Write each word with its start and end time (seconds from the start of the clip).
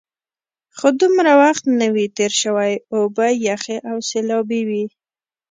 خو 0.77 0.87
دومره 1.01 1.31
وخت 1.43 1.63
نه 1.79 1.87
وي 1.93 2.05
تېر 2.17 2.31
شوی، 2.41 2.73
اوبه 2.95 3.27
یخې 3.47 3.77
او 3.89 3.97
سیلابي 4.09 4.61
وې. 4.69 4.85